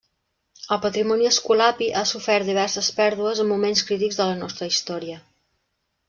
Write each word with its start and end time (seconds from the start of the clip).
El 0.75 0.79
patrimoni 0.83 1.27
escolapi 1.31 1.89
ha 1.99 2.03
sofert 2.11 2.49
diverses 2.51 2.89
pèrdues 2.99 3.41
en 3.43 3.51
moments 3.51 3.83
crítics 3.91 4.17
de 4.21 4.27
la 4.31 4.39
nostra 4.39 4.71
història. 4.71 5.19